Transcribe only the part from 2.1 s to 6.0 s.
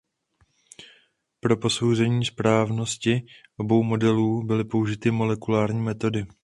správnosti obou modelů byly použity molekulární